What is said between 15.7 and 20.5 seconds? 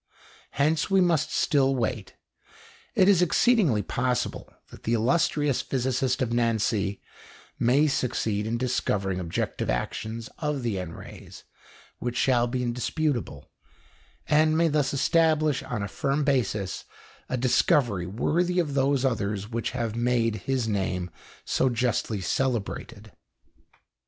a firm basis a discovery worthy of those others which have made